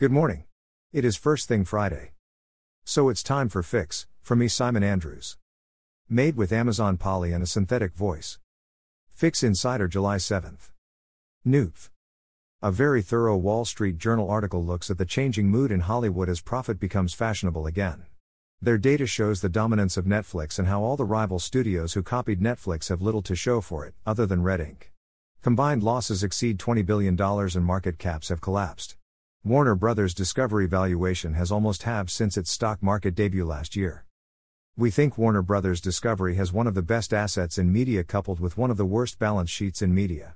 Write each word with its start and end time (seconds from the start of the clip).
Good 0.00 0.12
morning. 0.12 0.44
It 0.94 1.04
is 1.04 1.18
First 1.18 1.46
Thing 1.46 1.62
Friday. 1.66 2.12
So 2.84 3.10
it's 3.10 3.22
time 3.22 3.50
for 3.50 3.62
Fix, 3.62 4.06
from 4.22 4.38
me, 4.38 4.48
Simon 4.48 4.82
Andrews. 4.82 5.36
Made 6.08 6.36
with 6.36 6.52
Amazon 6.52 6.96
Polly 6.96 7.34
and 7.34 7.42
a 7.42 7.46
synthetic 7.46 7.92
voice. 7.92 8.38
Fix 9.10 9.42
Insider, 9.42 9.88
July 9.88 10.16
7th. 10.16 10.70
Noof. 11.46 11.90
A 12.62 12.72
very 12.72 13.02
thorough 13.02 13.36
Wall 13.36 13.66
Street 13.66 13.98
Journal 13.98 14.30
article 14.30 14.64
looks 14.64 14.90
at 14.90 14.96
the 14.96 15.04
changing 15.04 15.50
mood 15.50 15.70
in 15.70 15.80
Hollywood 15.80 16.30
as 16.30 16.40
profit 16.40 16.80
becomes 16.80 17.12
fashionable 17.12 17.66
again. 17.66 18.06
Their 18.62 18.78
data 18.78 19.06
shows 19.06 19.42
the 19.42 19.50
dominance 19.50 19.98
of 19.98 20.06
Netflix 20.06 20.58
and 20.58 20.66
how 20.66 20.80
all 20.80 20.96
the 20.96 21.04
rival 21.04 21.38
studios 21.38 21.92
who 21.92 22.02
copied 22.02 22.40
Netflix 22.40 22.88
have 22.88 23.02
little 23.02 23.20
to 23.20 23.36
show 23.36 23.60
for 23.60 23.84
it, 23.84 23.92
other 24.06 24.24
than 24.24 24.42
red 24.42 24.62
ink. 24.62 24.92
Combined 25.42 25.82
losses 25.82 26.24
exceed 26.24 26.58
$20 26.58 26.86
billion 26.86 27.20
and 27.20 27.64
market 27.66 27.98
caps 27.98 28.30
have 28.30 28.40
collapsed. 28.40 28.96
Warner 29.42 29.74
Brothers' 29.74 30.12
Discovery 30.12 30.66
valuation 30.66 31.32
has 31.32 31.50
almost 31.50 31.84
halved 31.84 32.10
since 32.10 32.36
its 32.36 32.50
stock 32.50 32.82
market 32.82 33.14
debut 33.14 33.46
last 33.46 33.74
year. 33.74 34.04
We 34.76 34.90
think 34.90 35.16
Warner 35.16 35.40
Brothers 35.40 35.80
Discovery 35.80 36.34
has 36.34 36.52
one 36.52 36.66
of 36.66 36.74
the 36.74 36.82
best 36.82 37.14
assets 37.14 37.56
in 37.56 37.72
media 37.72 38.04
coupled 38.04 38.38
with 38.38 38.58
one 38.58 38.70
of 38.70 38.76
the 38.76 38.84
worst 38.84 39.18
balance 39.18 39.48
sheets 39.48 39.80
in 39.80 39.94
media. 39.94 40.34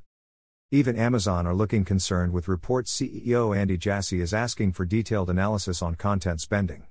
Even 0.70 0.96
Amazon 0.96 1.46
are 1.46 1.52
looking 1.52 1.84
concerned 1.84 2.32
with 2.32 2.48
reports 2.48 2.98
CEO 2.98 3.54
Andy 3.54 3.76
Jassy 3.76 4.22
is 4.22 4.32
asking 4.32 4.72
for 4.72 4.86
detailed 4.86 5.28
analysis 5.28 5.82
on 5.82 5.96
content 5.96 6.40
spending. 6.40 6.84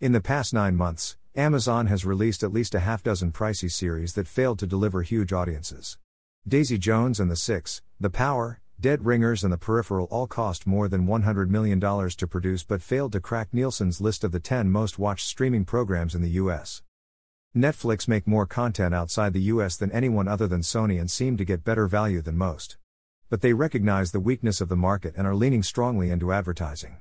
In 0.00 0.12
the 0.12 0.20
past 0.20 0.54
9 0.54 0.76
months, 0.76 1.16
Amazon 1.34 1.88
has 1.88 2.06
released 2.06 2.44
at 2.44 2.52
least 2.52 2.72
a 2.72 2.80
half 2.80 3.02
dozen 3.02 3.32
pricey 3.32 3.68
series 3.70 4.12
that 4.12 4.28
failed 4.28 4.60
to 4.60 4.66
deliver 4.68 5.02
huge 5.02 5.32
audiences. 5.32 5.98
Daisy 6.46 6.78
Jones 6.78 7.18
and 7.18 7.28
the 7.28 7.36
Six, 7.36 7.82
The 7.98 8.10
Power, 8.10 8.60
Dead 8.82 9.06
Ringers 9.06 9.44
and 9.44 9.52
The 9.52 9.58
Peripheral 9.58 10.08
all 10.10 10.26
cost 10.26 10.66
more 10.66 10.88
than 10.88 11.06
$100 11.06 11.48
million 11.48 11.78
to 11.78 12.26
produce 12.26 12.64
but 12.64 12.82
failed 12.82 13.12
to 13.12 13.20
crack 13.20 13.54
Nielsen's 13.54 14.00
list 14.00 14.24
of 14.24 14.32
the 14.32 14.40
10 14.40 14.72
most 14.72 14.98
watched 14.98 15.28
streaming 15.28 15.64
programs 15.64 16.16
in 16.16 16.20
the 16.20 16.30
US. 16.30 16.82
Netflix 17.56 18.08
make 18.08 18.26
more 18.26 18.44
content 18.44 18.92
outside 18.92 19.34
the 19.34 19.52
US 19.52 19.76
than 19.76 19.92
anyone 19.92 20.26
other 20.26 20.48
than 20.48 20.62
Sony 20.62 20.98
and 21.00 21.08
seem 21.08 21.36
to 21.36 21.44
get 21.44 21.62
better 21.62 21.86
value 21.86 22.20
than 22.20 22.36
most. 22.36 22.76
But 23.30 23.40
they 23.40 23.52
recognize 23.52 24.10
the 24.10 24.18
weakness 24.18 24.60
of 24.60 24.68
the 24.68 24.74
market 24.74 25.14
and 25.16 25.28
are 25.28 25.36
leaning 25.36 25.62
strongly 25.62 26.10
into 26.10 26.32
advertising. 26.32 26.96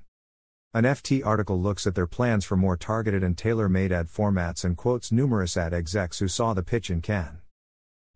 An 0.75 0.83
FT 0.83 1.25
article 1.25 1.59
looks 1.59 1.87
at 1.87 1.95
their 1.95 2.05
plans 2.05 2.45
for 2.45 2.55
more 2.55 2.77
targeted 2.77 3.23
and 3.23 3.35
tailor 3.35 3.67
made 3.67 3.91
ad 3.91 4.05
formats 4.05 4.63
and 4.63 4.77
quotes 4.77 5.11
numerous 5.11 5.57
ad 5.57 5.73
execs 5.73 6.19
who 6.19 6.27
saw 6.27 6.53
the 6.53 6.61
pitch 6.61 6.91
in 6.91 7.01
Cannes. 7.01 7.39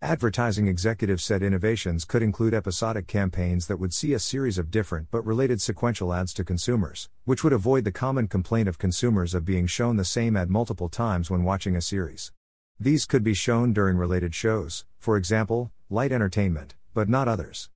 Advertising 0.02 0.68
executives 0.68 1.24
said 1.24 1.42
innovations 1.42 2.04
could 2.04 2.22
include 2.22 2.54
episodic 2.54 3.08
campaigns 3.08 3.66
that 3.68 3.78
would 3.78 3.94
see 3.94 4.14
a 4.14 4.20
series 4.20 4.58
of 4.58 4.70
different 4.70 5.10
but 5.10 5.26
related 5.26 5.62
sequential 5.62 6.14
ads 6.14 6.34
to 6.34 6.44
consumers, 6.44 7.10
which 7.24 7.44
would 7.44 7.54
avoid 7.54 7.86
the 7.86 7.92
common 7.94 8.28
complaint 8.28 8.68
of 8.68 8.78
consumers 8.78 9.34
of 9.34 9.46
being 9.46 9.66
shown 9.66 9.96
the 9.96 10.04
same 10.04 10.36
ad 10.36 10.50
multiple 10.50 10.90
times 10.90 11.32
when 11.32 11.44
watching 11.44 11.78
a 11.78 11.82
series. 11.82 12.34
These 12.78 13.06
could 13.06 13.24
be 13.24 13.34
shown 13.34 13.72
during 13.72 13.96
related 13.96 14.36
shows, 14.36 14.84
for 15.00 15.16
example, 15.16 15.72
light 15.90 16.12
entertainment, 16.12 16.76
but 16.94 17.08
not 17.08 17.30
others. 17.30 17.70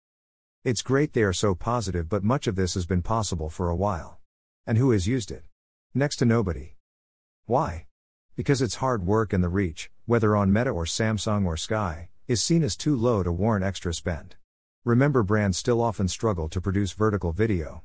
It's 0.66 0.82
great 0.82 1.14
they 1.14 1.24
are 1.24 1.34
so 1.34 1.56
positive, 1.56 2.10
but 2.10 2.24
much 2.24 2.48
of 2.48 2.58
this 2.58 2.74
has 2.74 2.86
been 2.86 3.02
possible 3.02 3.50
for 3.50 3.70
a 3.70 3.76
while. 3.76 4.20
And 4.68 4.78
who 4.78 4.92
has 4.92 5.08
used 5.08 5.32
it? 5.32 5.46
Next 5.96 6.18
to 6.18 6.26
nobody. 6.26 6.76
Why? 7.46 7.86
Because 8.36 8.62
it's 8.62 8.76
hard 8.76 9.06
work 9.06 9.32
and 9.32 9.44
the 9.44 9.50
reach, 9.50 9.90
whether 10.10 10.36
on 10.36 10.52
Meta 10.52 10.72
or 10.72 10.86
Samsung 10.86 11.46
or 11.46 11.56
Sky, 11.56 12.10
is 12.28 12.42
seen 12.42 12.64
as 12.64 12.76
too 12.76 12.96
low 12.96 13.22
to 13.22 13.32
warrant 13.32 13.64
extra 13.64 13.94
spend. 13.94 14.38
Remember, 14.84 15.22
brands 15.22 15.56
still 15.56 15.80
often 15.80 16.08
struggle 16.08 16.50
to 16.50 16.60
produce 16.60 16.94
vertical 16.94 17.32
video. 17.32 17.84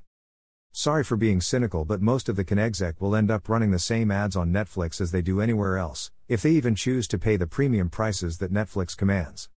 Sorry 0.72 1.05
for 1.05 1.19
being 1.19 1.42
cynical, 1.42 1.84
but 1.84 2.00
most 2.00 2.30
of 2.30 2.36
the 2.36 2.45
Conexec 2.45 2.98
will 2.98 3.14
end 3.14 3.30
up 3.30 3.47
running 3.47 3.72
the 3.72 3.78
same 3.78 4.11
ads 4.11 4.36
on 4.36 4.50
Netflix 4.50 5.02
as 5.02 5.11
they 5.11 5.20
do 5.20 5.42
anywhere 5.42 5.77
else, 5.77 6.12
if 6.27 6.41
they 6.41 6.52
even 6.52 6.75
choose 6.75 7.06
to 7.08 7.19
pay 7.19 7.36
the 7.36 7.47
premium 7.47 7.91
prices 7.91 8.39
that 8.39 8.50
Netflix 8.50 8.97
commands. 8.97 9.51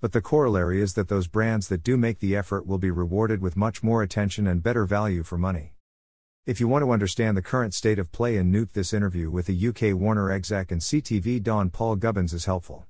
But 0.00 0.12
the 0.12 0.22
corollary 0.22 0.80
is 0.80 0.94
that 0.94 1.08
those 1.08 1.26
brands 1.26 1.68
that 1.68 1.82
do 1.82 1.98
make 1.98 2.20
the 2.20 2.36
effort 2.36 2.66
will 2.66 2.78
be 2.78 2.90
rewarded 2.90 3.42
with 3.42 3.54
much 3.54 3.82
more 3.82 4.02
attention 4.02 4.46
and 4.46 4.62
better 4.62 4.86
value 4.86 5.24
for 5.24 5.36
money. 5.36 5.73
If 6.46 6.60
you 6.60 6.68
want 6.68 6.84
to 6.84 6.90
understand 6.90 7.38
the 7.38 7.42
current 7.42 7.72
state 7.72 7.98
of 7.98 8.12
play 8.12 8.36
in 8.36 8.52
Nuke, 8.52 8.72
this 8.72 8.92
interview 8.92 9.30
with 9.30 9.46
the 9.46 9.68
UK 9.68 9.98
Warner 9.98 10.30
exec 10.30 10.70
and 10.70 10.78
CTV 10.78 11.42
Don 11.42 11.70
Paul 11.70 11.96
Gubbins 11.96 12.34
is 12.34 12.44
helpful. 12.44 12.84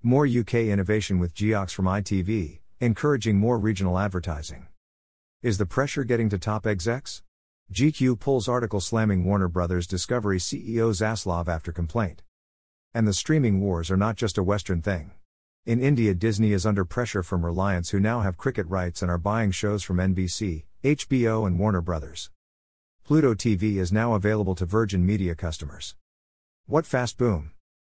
More 0.00 0.28
UK 0.28 0.54
innovation 0.70 1.18
with 1.18 1.34
Geox 1.34 1.72
from 1.72 1.86
ITV, 1.86 2.60
encouraging 2.78 3.36
more 3.36 3.58
regional 3.58 3.98
advertising. 3.98 4.68
Is 5.42 5.58
the 5.58 5.66
pressure 5.66 6.04
getting 6.04 6.28
to 6.28 6.38
top 6.38 6.68
execs? 6.68 7.24
GQ 7.72 8.20
pulls 8.20 8.48
article 8.48 8.78
slamming 8.78 9.24
Warner 9.24 9.48
Brothers 9.48 9.88
Discovery 9.88 10.38
CEO 10.38 10.92
Zaslav 10.92 11.48
after 11.48 11.72
complaint. 11.72 12.22
And 12.94 13.08
the 13.08 13.12
streaming 13.12 13.60
wars 13.60 13.90
are 13.90 13.96
not 13.96 14.14
just 14.14 14.38
a 14.38 14.44
Western 14.44 14.82
thing. 14.82 15.10
In 15.66 15.80
India, 15.80 16.14
Disney 16.14 16.52
is 16.52 16.64
under 16.64 16.84
pressure 16.84 17.24
from 17.24 17.44
Reliance, 17.44 17.90
who 17.90 17.98
now 17.98 18.20
have 18.20 18.36
cricket 18.36 18.68
rights 18.68 19.02
and 19.02 19.10
are 19.10 19.18
buying 19.18 19.50
shows 19.50 19.82
from 19.82 19.96
NBC, 19.96 20.62
HBO, 20.84 21.44
and 21.44 21.58
Warner 21.58 21.80
Brothers. 21.80 22.30
Pluto 23.04 23.34
TV 23.34 23.76
is 23.76 23.92
now 23.92 24.14
available 24.14 24.54
to 24.54 24.64
Virgin 24.64 25.04
Media 25.04 25.34
customers. 25.34 25.96
What 26.66 26.86
fast 26.86 27.18
boom! 27.18 27.52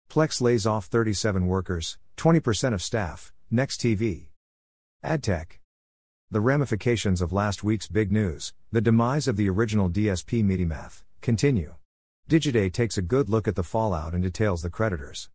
Plex 0.10 0.42
lays 0.42 0.68
off 0.68 0.86
37 0.86 1.48
workers, 1.48 1.98
20% 2.18 2.74
of 2.74 2.82
staff, 2.82 3.34
Next 3.50 3.82
TV. 3.82 4.28
AdTech. 5.04 5.60
The 6.30 6.42
ramifications 6.42 7.22
of 7.22 7.32
last 7.32 7.64
week's 7.64 7.88
big 7.88 8.12
news, 8.12 8.54
the 8.72 8.82
demise 8.82 9.28
of 9.28 9.38
the 9.38 9.50
original 9.50 9.90
DSP 9.90 10.44
MediaMath, 10.44 11.04
continue. 11.22 11.76
Digiday 12.30 12.72
takes 12.72 12.98
a 12.98 13.02
good 13.02 13.30
look 13.30 13.48
at 13.48 13.56
the 13.56 13.64
fallout 13.64 14.14
and 14.14 14.22
details 14.22 14.62
the 14.62 14.70
creditors. 14.70 15.30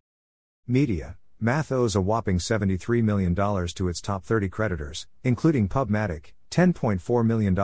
Media, 0.67 1.17
Math 1.39 1.71
owes 1.71 1.95
a 1.95 2.01
whopping 2.01 2.37
$73 2.37 3.03
million 3.03 3.33
to 3.35 3.87
its 3.89 3.99
top 3.99 4.23
30 4.23 4.47
creditors, 4.47 5.07
including 5.23 5.67
Pubmatic, 5.67 6.33
$10.4 6.51 7.25
million, 7.25 7.55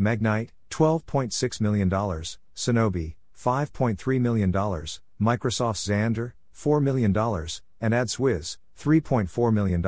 Magnite, 0.00 0.50
$12.6 0.70 1.60
million, 1.60 1.90
Sonobi, 1.90 3.14
$5.3 3.36 4.20
million, 4.20 4.52
Microsoft's 4.52 5.86
Xandr, 5.86 6.32
$4 6.54 6.82
million, 6.82 7.14
and 7.14 7.94
AdSwiz, 7.94 8.56
$3.4 8.78 9.52
million. 9.52 9.82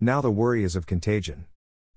Now 0.00 0.20
the 0.20 0.30
worry 0.30 0.64
is 0.64 0.76
of 0.76 0.86
contagion. 0.86 1.46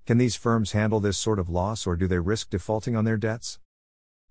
Can 0.06 0.18
these 0.18 0.36
firms 0.36 0.72
handle 0.72 1.00
this 1.00 1.18
sort 1.18 1.38
of 1.38 1.48
loss 1.48 1.86
or 1.86 1.96
do 1.96 2.06
they 2.06 2.18
risk 2.18 2.50
defaulting 2.50 2.96
on 2.96 3.04
their 3.04 3.16
debts? 3.16 3.58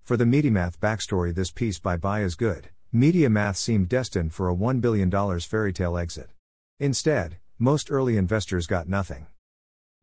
For 0.02 0.16
the 0.16 0.24
MediaMath 0.24 0.78
backstory, 0.78 1.34
this 1.34 1.50
piece 1.50 1.78
by 1.78 1.96
Buy 1.96 2.22
is 2.22 2.34
good. 2.34 2.70
MediaMath 2.92 3.56
seemed 3.56 3.88
destined 3.88 4.34
for 4.34 4.48
a 4.48 4.54
$1 4.54 4.80
billion 4.80 5.10
fairy 5.40 5.72
tale 5.72 5.96
exit. 5.96 6.30
Instead, 6.78 7.38
most 7.58 7.90
early 7.90 8.16
investors 8.16 8.66
got 8.66 8.88
nothing. 8.88 9.26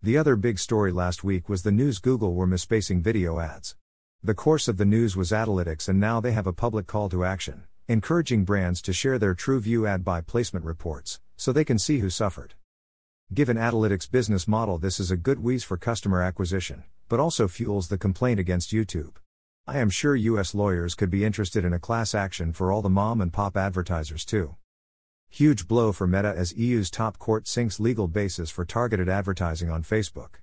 The 0.03 0.15
other 0.15 0.35
big 0.35 0.59
story 0.59 0.91
last 0.91 1.23
week 1.23 1.49
was 1.49 1.63
the 1.63 1.71
news 1.71 1.97
Google 1.97 2.35
were 2.35 2.45
misspacing 2.45 3.01
video 3.01 3.39
ads. 3.39 3.75
The 4.21 4.35
course 4.35 4.67
of 4.67 4.77
the 4.77 4.85
news 4.85 5.17
was 5.17 5.31
Adalytics, 5.31 5.89
and 5.89 5.99
now 5.99 6.21
they 6.21 6.33
have 6.33 6.45
a 6.45 6.53
public 6.53 6.85
call 6.85 7.09
to 7.09 7.25
action 7.25 7.63
encouraging 7.89 8.43
brands 8.43 8.81
to 8.81 8.91
share 8.91 9.17
their 9.17 9.33
TrueView 9.33 9.87
ad 9.87 10.03
buy 10.03 10.19
placement 10.19 10.65
reports, 10.65 11.21
so 11.37 11.53
they 11.53 11.63
can 11.63 11.79
see 11.79 11.99
who 11.99 12.09
suffered. 12.09 12.53
Given 13.33 13.55
Adalytics' 13.55 14.11
business 14.11 14.45
model, 14.45 14.77
this 14.77 14.99
is 14.99 15.09
a 15.09 15.17
good 15.17 15.39
wheeze 15.39 15.63
for 15.63 15.77
customer 15.77 16.21
acquisition, 16.21 16.83
but 17.07 17.21
also 17.21 17.47
fuels 17.47 17.87
the 17.87 17.97
complaint 17.97 18.41
against 18.41 18.71
YouTube. 18.71 19.13
I 19.65 19.79
am 19.79 19.89
sure 19.89 20.17
US 20.17 20.53
lawyers 20.53 20.95
could 20.95 21.09
be 21.09 21.23
interested 21.23 21.63
in 21.63 21.73
a 21.73 21.79
class 21.79 22.13
action 22.13 22.51
for 22.51 22.73
all 22.73 22.81
the 22.81 22.89
mom 22.89 23.21
and 23.21 23.31
pop 23.31 23.55
advertisers 23.55 24.25
too. 24.25 24.57
Huge 25.29 25.67
blow 25.67 25.91
for 25.91 26.07
Meta 26.07 26.33
as 26.35 26.55
EU's 26.57 26.89
top 26.89 27.19
court 27.19 27.47
sinks 27.47 27.79
legal 27.79 28.07
basis 28.07 28.49
for 28.49 28.65
targeted 28.65 29.07
advertising 29.09 29.69
on 29.69 29.83
Facebook. 29.83 30.41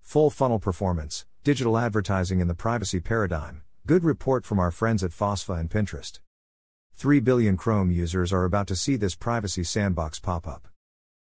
Full 0.00 0.30
funnel 0.30 0.58
performance, 0.58 1.26
digital 1.42 1.76
advertising 1.76 2.40
in 2.40 2.48
the 2.48 2.54
privacy 2.54 3.00
paradigm, 3.00 3.62
good 3.86 4.04
report 4.04 4.46
from 4.46 4.58
our 4.58 4.70
friends 4.70 5.04
at 5.04 5.10
Fospha 5.10 5.58
and 5.58 5.70
Pinterest. 5.70 6.20
3 6.94 7.20
billion 7.20 7.56
Chrome 7.56 7.90
users 7.90 8.32
are 8.32 8.44
about 8.44 8.66
to 8.68 8.76
see 8.76 8.96
this 8.96 9.14
privacy 9.14 9.64
sandbox 9.64 10.20
pop 10.20 10.46
up. 10.46 10.68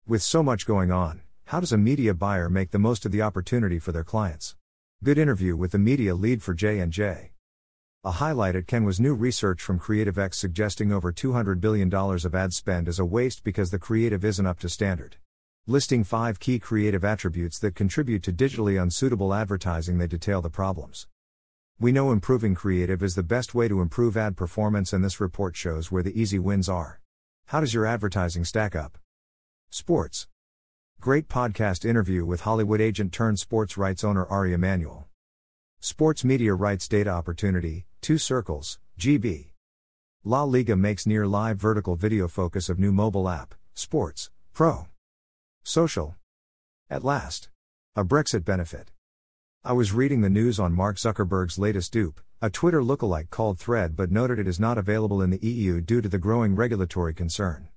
With 0.07 0.21
so 0.21 0.43
much 0.43 0.65
going 0.65 0.91
on, 0.91 1.21
how 1.45 1.59
does 1.59 1.73
a 1.73 1.77
media 1.77 2.13
buyer 2.13 2.49
make 2.49 2.71
the 2.71 2.79
most 2.79 3.05
of 3.05 3.11
the 3.11 3.21
opportunity 3.21 3.79
for 3.79 3.91
their 3.91 4.03
clients? 4.03 4.55
Good 5.03 5.17
interview 5.17 5.55
with 5.55 5.71
the 5.71 5.79
media 5.79 6.13
lead 6.13 6.43
for 6.43 6.53
J&J. 6.53 7.31
A 8.07 8.11
highlight 8.11 8.55
at 8.55 8.67
Cannes 8.67 8.85
was 8.85 9.01
new 9.01 9.13
research 9.13 9.61
from 9.61 9.81
CreativeX 9.81 10.35
suggesting 10.35 10.93
over 10.93 11.11
$200 11.11 11.59
billion 11.59 11.93
of 11.93 12.33
ad 12.33 12.53
spend 12.53 12.87
is 12.87 12.99
a 12.99 13.03
waste 13.03 13.43
because 13.43 13.69
the 13.69 13.79
creative 13.79 14.23
isn't 14.23 14.45
up 14.45 14.59
to 14.59 14.69
standard. 14.69 15.17
Listing 15.65 16.05
five 16.05 16.39
key 16.39 16.57
creative 16.57 17.03
attributes 17.03 17.59
that 17.59 17.75
contribute 17.75 18.23
to 18.23 18.31
digitally 18.31 18.81
unsuitable 18.81 19.33
advertising, 19.33 19.97
they 19.97 20.07
detail 20.07 20.41
the 20.41 20.49
problems. 20.49 21.07
We 21.81 21.91
know 21.91 22.13
improving 22.13 22.55
creative 22.55 23.03
is 23.03 23.15
the 23.15 23.23
best 23.23 23.53
way 23.53 23.67
to 23.67 23.81
improve 23.81 24.15
ad 24.15 24.37
performance, 24.37 24.93
and 24.93 25.03
this 25.03 25.19
report 25.19 25.57
shows 25.57 25.91
where 25.91 26.01
the 26.01 26.17
easy 26.17 26.39
wins 26.39 26.69
are. 26.69 27.01
How 27.47 27.59
does 27.59 27.73
your 27.73 27.85
advertising 27.85 28.45
stack 28.45 28.73
up? 28.73 28.97
Sports. 29.69 30.27
Great 31.01 31.27
podcast 31.27 31.83
interview 31.83 32.23
with 32.23 32.39
Hollywood 32.39 32.79
agent 32.79 33.11
turned 33.11 33.37
sports 33.37 33.75
rights 33.75 34.05
owner 34.05 34.25
Ari 34.25 34.53
Emanuel. 34.53 35.06
Sports 35.79 36.23
Media 36.23 36.55
Rights 36.55 36.87
Data 36.87 37.11
Opportunity, 37.11 37.85
2 38.01 38.17
Circles, 38.17 38.79
GB. 38.99 39.51
La 40.23 40.41
Liga 40.41 40.75
makes 40.75 41.05
near 41.05 41.27
live 41.27 41.57
vertical 41.57 41.95
video 41.95 42.27
focus 42.27 42.67
of 42.67 42.79
new 42.79 42.91
mobile 42.91 43.29
app, 43.29 43.53
Sports, 43.75 44.31
Pro. 44.53 44.87
Social. 45.63 46.15
At 46.89 47.03
last. 47.03 47.49
A 47.95 48.03
Brexit 48.03 48.43
benefit. 48.43 48.89
I 49.63 49.73
was 49.73 49.93
reading 49.93 50.21
the 50.21 50.31
news 50.31 50.59
on 50.59 50.73
Mark 50.73 50.97
Zuckerberg's 50.97 51.59
latest 51.59 51.93
dupe, 51.93 52.21
a 52.41 52.49
Twitter 52.49 52.81
lookalike 52.81 53.29
called 53.29 53.59
Thread, 53.59 53.95
but 53.95 54.11
noted 54.11 54.39
it 54.39 54.47
is 54.47 54.59
not 54.59 54.79
available 54.79 55.21
in 55.21 55.29
the 55.29 55.45
EU 55.45 55.79
due 55.79 56.01
to 56.01 56.09
the 56.09 56.17
growing 56.17 56.55
regulatory 56.55 57.13
concern. 57.13 57.67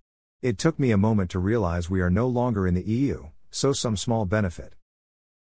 It 0.41 0.57
took 0.57 0.79
me 0.79 0.91
a 0.91 0.97
moment 0.97 1.31
to 1.33 1.39
realize 1.39 1.91
we 1.91 2.01
are 2.01 2.09
no 2.09 2.27
longer 2.27 2.67
in 2.67 2.73
the 2.73 2.83
EU, 2.83 3.27
so 3.51 3.75
some 3.75 3.99
small 3.99 4.25
benefit. 4.25 4.75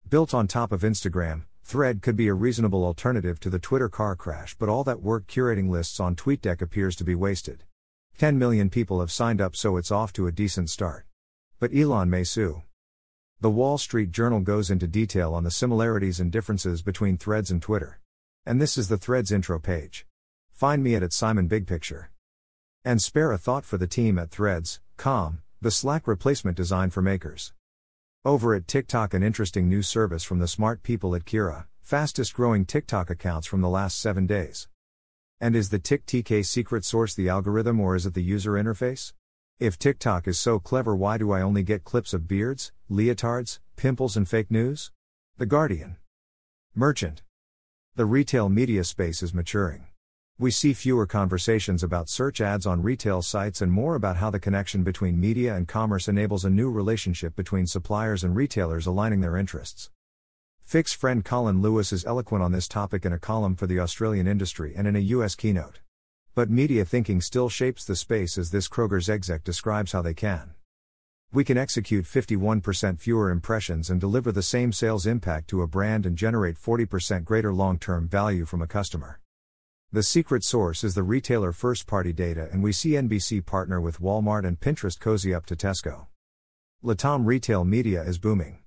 Built 0.08 0.32
on 0.32 0.46
top 0.46 0.72
of 0.72 0.80
Instagram, 0.80 1.42
Thread 1.66 2.00
could 2.00 2.14
be 2.14 2.28
a 2.28 2.32
reasonable 2.32 2.84
alternative 2.84 3.40
to 3.40 3.50
the 3.50 3.58
Twitter 3.58 3.88
car 3.88 4.14
crash, 4.14 4.54
but 4.56 4.68
all 4.68 4.84
that 4.84 5.02
work 5.02 5.26
curating 5.26 5.68
lists 5.68 5.98
on 5.98 6.14
TweetDeck 6.14 6.62
appears 6.62 6.94
to 6.94 7.02
be 7.02 7.16
wasted. 7.16 7.64
10 8.18 8.38
million 8.38 8.70
people 8.70 9.00
have 9.00 9.10
signed 9.10 9.40
up, 9.40 9.56
so 9.56 9.76
it's 9.76 9.90
off 9.90 10.12
to 10.12 10.28
a 10.28 10.32
decent 10.32 10.70
start. 10.70 11.06
But 11.58 11.74
Elon 11.74 12.08
may 12.08 12.22
sue. 12.22 12.62
The 13.40 13.50
Wall 13.50 13.78
Street 13.78 14.12
Journal 14.12 14.42
goes 14.42 14.70
into 14.70 14.86
detail 14.86 15.34
on 15.34 15.42
the 15.42 15.50
similarities 15.50 16.20
and 16.20 16.30
differences 16.30 16.82
between 16.82 17.18
Threads 17.18 17.50
and 17.50 17.60
Twitter. 17.60 17.98
And 18.46 18.60
this 18.60 18.78
is 18.78 18.86
the 18.86 18.96
Threads 18.96 19.32
intro 19.32 19.58
page. 19.58 20.06
Find 20.52 20.84
me 20.84 20.94
at, 20.94 21.02
at 21.02 21.12
Simon 21.12 21.48
Big 21.48 21.66
Picture. 21.66 22.12
And 22.84 23.02
spare 23.02 23.32
a 23.32 23.38
thought 23.38 23.64
for 23.64 23.76
the 23.76 23.88
team 23.88 24.20
at 24.20 24.30
Threads, 24.30 24.78
com, 24.96 25.42
the 25.60 25.72
Slack 25.72 26.06
replacement 26.06 26.56
design 26.56 26.90
for 26.90 27.02
makers. 27.02 27.52
Over 28.26 28.56
at 28.56 28.66
TikTok, 28.66 29.14
an 29.14 29.22
interesting 29.22 29.68
new 29.68 29.82
service 29.82 30.24
from 30.24 30.40
the 30.40 30.48
smart 30.48 30.82
people 30.82 31.14
at 31.14 31.24
Kira, 31.24 31.66
fastest 31.80 32.34
growing 32.34 32.64
TikTok 32.64 33.08
accounts 33.08 33.46
from 33.46 33.60
the 33.60 33.68
last 33.68 34.00
seven 34.00 34.26
days. 34.26 34.66
And 35.40 35.54
is 35.54 35.70
the 35.70 35.78
TikTok 35.78 36.42
secret 36.42 36.84
source 36.84 37.14
the 37.14 37.28
algorithm 37.28 37.78
or 37.78 37.94
is 37.94 38.04
it 38.04 38.14
the 38.14 38.24
user 38.24 38.54
interface? 38.54 39.12
If 39.60 39.78
TikTok 39.78 40.26
is 40.26 40.40
so 40.40 40.58
clever, 40.58 40.96
why 40.96 41.18
do 41.18 41.30
I 41.30 41.40
only 41.40 41.62
get 41.62 41.84
clips 41.84 42.12
of 42.12 42.26
beards, 42.26 42.72
leotards, 42.90 43.60
pimples, 43.76 44.16
and 44.16 44.28
fake 44.28 44.50
news? 44.50 44.90
The 45.36 45.46
Guardian. 45.46 45.94
Merchant. 46.74 47.22
The 47.94 48.06
retail 48.06 48.48
media 48.48 48.82
space 48.82 49.22
is 49.22 49.32
maturing. 49.32 49.86
We 50.38 50.50
see 50.50 50.74
fewer 50.74 51.06
conversations 51.06 51.82
about 51.82 52.10
search 52.10 52.42
ads 52.42 52.66
on 52.66 52.82
retail 52.82 53.22
sites 53.22 53.62
and 53.62 53.72
more 53.72 53.94
about 53.94 54.18
how 54.18 54.28
the 54.28 54.38
connection 54.38 54.82
between 54.82 55.18
media 55.18 55.54
and 55.54 55.66
commerce 55.66 56.08
enables 56.08 56.44
a 56.44 56.50
new 56.50 56.70
relationship 56.70 57.34
between 57.34 57.66
suppliers 57.66 58.22
and 58.22 58.36
retailers 58.36 58.84
aligning 58.84 59.22
their 59.22 59.38
interests. 59.38 59.88
Fix 60.60 60.92
friend 60.92 61.24
Colin 61.24 61.62
Lewis 61.62 61.90
is 61.90 62.04
eloquent 62.04 62.44
on 62.44 62.52
this 62.52 62.68
topic 62.68 63.06
in 63.06 63.14
a 63.14 63.18
column 63.18 63.56
for 63.56 63.66
the 63.66 63.80
Australian 63.80 64.26
industry 64.26 64.74
and 64.76 64.86
in 64.86 64.94
a 64.94 65.08
US 65.16 65.34
keynote. 65.34 65.80
But 66.34 66.50
media 66.50 66.84
thinking 66.84 67.22
still 67.22 67.48
shapes 67.48 67.86
the 67.86 67.96
space 67.96 68.36
as 68.36 68.50
this 68.50 68.68
Kroger's 68.68 69.08
exec 69.08 69.42
describes 69.42 69.92
how 69.92 70.02
they 70.02 70.12
can. 70.12 70.50
We 71.32 71.44
can 71.44 71.56
execute 71.56 72.04
51% 72.04 73.00
fewer 73.00 73.30
impressions 73.30 73.88
and 73.88 73.98
deliver 73.98 74.32
the 74.32 74.42
same 74.42 74.70
sales 74.70 75.06
impact 75.06 75.48
to 75.48 75.62
a 75.62 75.66
brand 75.66 76.04
and 76.04 76.14
generate 76.14 76.58
40% 76.58 77.24
greater 77.24 77.54
long 77.54 77.78
term 77.78 78.06
value 78.06 78.44
from 78.44 78.60
a 78.60 78.66
customer. 78.66 79.18
The 79.96 80.02
secret 80.02 80.44
source 80.44 80.84
is 80.84 80.94
the 80.94 81.02
retailer 81.02 81.52
first 81.52 81.86
party 81.86 82.12
data, 82.12 82.50
and 82.52 82.62
we 82.62 82.70
see 82.70 82.90
NBC 82.90 83.46
partner 83.46 83.80
with 83.80 83.98
Walmart 83.98 84.46
and 84.46 84.60
Pinterest 84.60 85.00
cozy 85.00 85.32
up 85.32 85.46
to 85.46 85.56
Tesco. 85.56 86.08
Latam 86.84 87.24
retail 87.24 87.64
media 87.64 88.02
is 88.02 88.18
booming. 88.18 88.58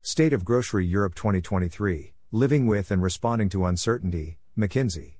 State 0.00 0.32
of 0.32 0.42
Grocery 0.42 0.86
Europe 0.86 1.14
2023 1.14 2.14
Living 2.32 2.66
with 2.66 2.90
and 2.90 3.02
Responding 3.02 3.50
to 3.50 3.66
Uncertainty, 3.66 4.38
McKinsey. 4.56 5.16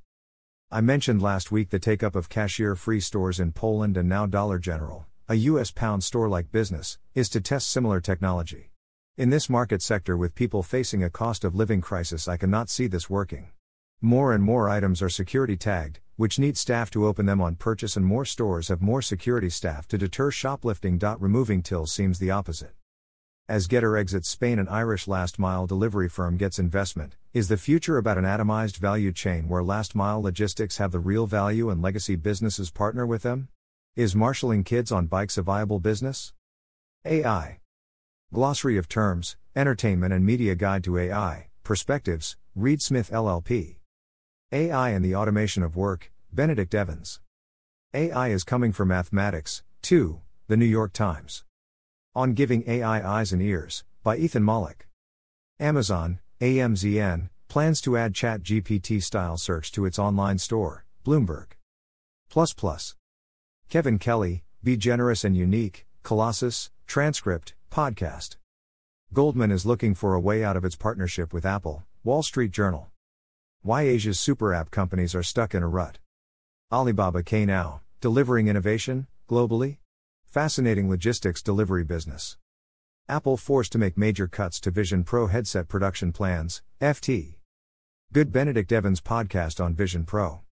I 0.70 0.80
mentioned 0.80 1.20
last 1.20 1.52
week 1.52 1.68
the 1.68 1.78
take 1.78 2.02
up 2.02 2.16
of 2.16 2.30
cashier 2.30 2.74
free 2.74 3.00
stores 3.00 3.38
in 3.38 3.52
Poland 3.52 3.98
and 3.98 4.08
now 4.08 4.24
Dollar 4.24 4.58
General, 4.58 5.04
a 5.28 5.34
US 5.34 5.70
pound 5.70 6.02
store 6.04 6.30
like 6.30 6.52
business, 6.52 6.96
is 7.14 7.28
to 7.28 7.42
test 7.42 7.68
similar 7.68 8.00
technology. 8.00 8.70
In 9.18 9.28
this 9.28 9.50
market 9.50 9.82
sector 9.82 10.16
with 10.16 10.34
people 10.34 10.62
facing 10.62 11.04
a 11.04 11.10
cost 11.10 11.44
of 11.44 11.54
living 11.54 11.82
crisis, 11.82 12.28
I 12.28 12.38
cannot 12.38 12.70
see 12.70 12.86
this 12.86 13.10
working. 13.10 13.50
More 14.04 14.34
and 14.34 14.44
more 14.44 14.68
items 14.68 15.00
are 15.00 15.08
security 15.08 15.56
tagged, 15.56 15.98
which 16.16 16.38
need 16.38 16.58
staff 16.58 16.90
to 16.90 17.06
open 17.06 17.24
them 17.24 17.40
on 17.40 17.54
purchase, 17.54 17.96
and 17.96 18.04
more 18.04 18.26
stores 18.26 18.68
have 18.68 18.82
more 18.82 19.00
security 19.00 19.48
staff 19.48 19.88
to 19.88 19.96
deter 19.96 20.30
shoplifting. 20.30 20.98
Removing 21.18 21.62
till 21.62 21.86
seems 21.86 22.18
the 22.18 22.30
opposite. 22.30 22.74
As 23.48 23.66
Getir 23.66 23.98
exits 23.98 24.28
Spain, 24.28 24.58
an 24.58 24.68
Irish 24.68 25.08
last 25.08 25.38
mile 25.38 25.66
delivery 25.66 26.10
firm 26.10 26.36
gets 26.36 26.58
investment. 26.58 27.16
Is 27.32 27.48
the 27.48 27.56
future 27.56 27.96
about 27.96 28.18
an 28.18 28.24
atomized 28.24 28.76
value 28.76 29.10
chain 29.10 29.48
where 29.48 29.64
last 29.64 29.94
mile 29.94 30.20
logistics 30.20 30.76
have 30.76 30.92
the 30.92 30.98
real 30.98 31.26
value 31.26 31.70
and 31.70 31.80
legacy 31.80 32.14
businesses 32.14 32.70
partner 32.70 33.06
with 33.06 33.22
them? 33.22 33.48
Is 33.96 34.14
marshalling 34.14 34.64
kids 34.64 34.92
on 34.92 35.06
bikes 35.06 35.38
a 35.38 35.42
viable 35.42 35.80
business? 35.80 36.34
AI. 37.06 37.60
Glossary 38.34 38.76
of 38.76 38.86
Terms, 38.86 39.38
Entertainment 39.56 40.12
and 40.12 40.26
Media 40.26 40.54
Guide 40.54 40.84
to 40.84 40.98
AI, 40.98 41.48
Perspectives, 41.62 42.36
Reed 42.54 42.82
Smith 42.82 43.10
LLP. 43.10 43.76
AI 44.54 44.90
and 44.90 45.04
the 45.04 45.16
Automation 45.16 45.64
of 45.64 45.74
Work, 45.74 46.12
Benedict 46.32 46.76
Evans. 46.76 47.18
AI 47.92 48.28
is 48.28 48.44
coming 48.44 48.70
for 48.70 48.84
mathematics, 48.84 49.64
too, 49.82 50.20
The 50.46 50.56
New 50.56 50.64
York 50.64 50.92
Times. 50.92 51.42
On 52.14 52.34
Giving 52.34 52.62
AI 52.68 53.04
Eyes 53.04 53.32
and 53.32 53.42
Ears, 53.42 53.82
by 54.04 54.16
Ethan 54.16 54.44
Mollick. 54.44 54.86
Amazon, 55.58 56.20
AMZN, 56.40 57.30
plans 57.48 57.80
to 57.80 57.96
add 57.96 58.12
ChatGPT 58.12 59.02
style 59.02 59.36
search 59.36 59.72
to 59.72 59.86
its 59.86 59.98
online 59.98 60.38
store, 60.38 60.84
Bloomberg. 61.04 61.56
Plus 62.30 62.52
plus. 62.52 62.94
Kevin 63.68 63.98
Kelly, 63.98 64.44
Be 64.62 64.76
Generous 64.76 65.24
and 65.24 65.36
Unique, 65.36 65.84
Colossus, 66.04 66.70
Transcript, 66.86 67.56
Podcast. 67.72 68.36
Goldman 69.12 69.50
is 69.50 69.66
looking 69.66 69.96
for 69.96 70.14
a 70.14 70.20
way 70.20 70.44
out 70.44 70.56
of 70.56 70.64
its 70.64 70.76
partnership 70.76 71.32
with 71.32 71.44
Apple, 71.44 71.82
Wall 72.04 72.22
Street 72.22 72.52
Journal. 72.52 72.92
Why 73.66 73.84
Asia's 73.84 74.20
super 74.20 74.52
app 74.52 74.70
companies 74.70 75.14
are 75.14 75.22
stuck 75.22 75.54
in 75.54 75.62
a 75.62 75.66
rut. 75.66 75.96
Alibaba 76.70 77.22
K 77.22 77.46
Now, 77.46 77.80
delivering 78.02 78.46
innovation, 78.46 79.06
globally? 79.26 79.78
Fascinating 80.26 80.90
logistics 80.90 81.42
delivery 81.42 81.82
business. 81.82 82.36
Apple 83.08 83.38
forced 83.38 83.72
to 83.72 83.78
make 83.78 83.96
major 83.96 84.28
cuts 84.28 84.60
to 84.60 84.70
Vision 84.70 85.02
Pro 85.02 85.28
headset 85.28 85.66
production 85.66 86.12
plans, 86.12 86.60
FT. 86.78 87.36
Good 88.12 88.30
Benedict 88.30 88.70
Evans 88.70 89.00
podcast 89.00 89.64
on 89.64 89.74
Vision 89.74 90.04
Pro. 90.04 90.43